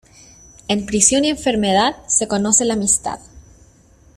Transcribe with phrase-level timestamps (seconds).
[0.67, 3.19] En prisión y enfermedad, se conoce la amistad.